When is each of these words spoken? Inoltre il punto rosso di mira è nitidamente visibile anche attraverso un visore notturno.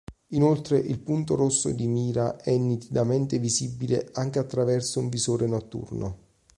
Inoltre 0.29 0.79
il 0.79 0.97
punto 0.97 1.35
rosso 1.35 1.69
di 1.69 1.85
mira 1.87 2.37
è 2.37 2.57
nitidamente 2.57 3.37
visibile 3.37 4.09
anche 4.13 4.39
attraverso 4.39 4.99
un 4.99 5.09
visore 5.09 5.45
notturno. 5.45 6.17